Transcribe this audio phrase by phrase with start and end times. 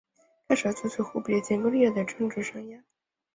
[0.47, 2.81] 开始了追随忽必烈建功立业的政治生涯。